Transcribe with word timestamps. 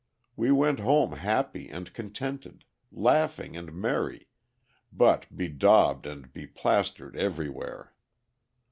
We 0.35 0.49
went 0.51 0.79
home 0.79 1.11
happy 1.11 1.69
and 1.69 1.93
contented, 1.93 2.65
laughing 2.91 3.55
and 3.55 3.71
merry, 3.71 4.29
but 4.91 5.27
bedaubed 5.31 6.07
and 6.07 6.33
beplastered 6.33 7.15
everywhere. 7.15 7.93